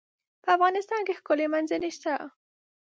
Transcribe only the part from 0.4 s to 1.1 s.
په افغانستان